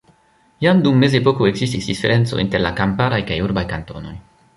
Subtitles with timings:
[0.65, 4.17] Jam dum Mezepoko ekzistis diferenco inter la kamparaj kaj urbaj kantonoj.